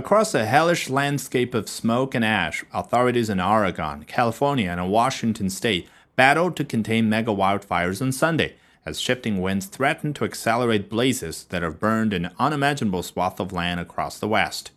Across 0.00 0.34
a 0.34 0.46
hellish 0.46 0.88
landscape 0.88 1.52
of 1.52 1.68
smoke 1.68 2.14
and 2.14 2.24
ash, 2.24 2.64
authorities 2.72 3.28
in 3.28 3.38
Oregon, 3.38 4.04
California, 4.04 4.70
and 4.70 4.90
Washington 4.90 5.50
state 5.50 5.90
battled 6.16 6.56
to 6.56 6.64
contain 6.64 7.10
mega 7.10 7.30
wildfires 7.30 8.00
on 8.00 8.10
Sunday 8.10 8.54
as 8.86 8.98
shifting 8.98 9.42
winds 9.42 9.66
threatened 9.66 10.16
to 10.16 10.24
accelerate 10.24 10.88
blazes 10.88 11.44
that 11.50 11.62
have 11.62 11.78
burned 11.78 12.14
an 12.14 12.30
unimaginable 12.38 13.02
swath 13.02 13.38
of 13.38 13.52
land 13.52 13.78
across 13.78 14.18
the 14.18 14.26
West. 14.26 14.70